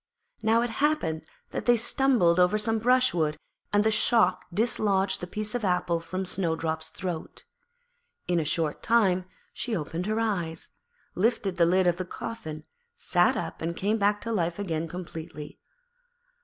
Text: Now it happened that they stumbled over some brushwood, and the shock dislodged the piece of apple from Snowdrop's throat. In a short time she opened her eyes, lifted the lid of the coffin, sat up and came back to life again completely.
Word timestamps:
Now 0.41 0.63
it 0.63 0.71
happened 0.81 1.27
that 1.51 1.67
they 1.67 1.77
stumbled 1.77 2.39
over 2.39 2.57
some 2.57 2.79
brushwood, 2.79 3.37
and 3.71 3.83
the 3.83 3.91
shock 3.91 4.45
dislodged 4.51 5.21
the 5.21 5.27
piece 5.27 5.53
of 5.53 5.63
apple 5.63 5.99
from 5.99 6.25
Snowdrop's 6.25 6.87
throat. 6.89 7.43
In 8.27 8.39
a 8.39 8.43
short 8.43 8.81
time 8.81 9.25
she 9.53 9.75
opened 9.77 10.07
her 10.07 10.19
eyes, 10.19 10.69
lifted 11.13 11.57
the 11.57 11.67
lid 11.67 11.85
of 11.85 11.97
the 11.97 12.05
coffin, 12.05 12.63
sat 12.97 13.37
up 13.37 13.61
and 13.61 13.77
came 13.77 13.99
back 13.99 14.21
to 14.21 14.31
life 14.31 14.57
again 14.57 14.87
completely. 14.87 15.59